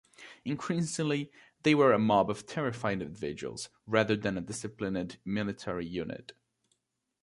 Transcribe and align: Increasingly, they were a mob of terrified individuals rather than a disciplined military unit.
Increasingly, 0.43 1.31
they 1.61 1.75
were 1.75 1.93
a 1.93 1.99
mob 1.99 2.31
of 2.31 2.47
terrified 2.47 3.03
individuals 3.03 3.69
rather 3.85 4.15
than 4.15 4.35
a 4.35 4.41
disciplined 4.41 5.19
military 5.25 5.85
unit. 5.85 6.33